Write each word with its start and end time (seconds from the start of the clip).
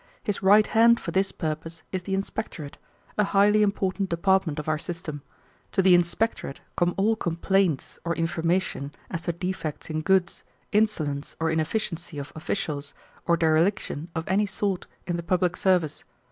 His 0.23 0.41
right 0.41 0.65
hand 0.65 0.99
for 0.99 1.11
this 1.11 1.31
purpose 1.31 1.83
is 1.91 2.01
the 2.01 2.15
inspectorate, 2.15 2.79
a 3.19 3.23
highly 3.23 3.61
important 3.61 4.09
department 4.09 4.57
of 4.57 4.67
our 4.67 4.79
system; 4.79 5.21
to 5.73 5.83
the 5.83 5.93
inspectorate 5.93 6.59
come 6.75 6.95
all 6.97 7.15
complaints 7.15 7.99
or 8.03 8.15
information 8.15 8.93
as 9.11 9.21
to 9.21 9.31
defects 9.31 9.91
in 9.91 10.01
goods, 10.01 10.43
insolence 10.71 11.35
or 11.39 11.51
inefficiency 11.51 12.17
of 12.17 12.31
officials, 12.35 12.95
or 13.27 13.37
dereliction 13.37 14.09
of 14.15 14.27
any 14.27 14.47
sort 14.47 14.87
in 15.05 15.17
the 15.17 15.21
public 15.23 15.55
service. 15.55 16.03